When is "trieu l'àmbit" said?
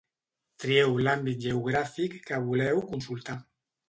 0.61-1.43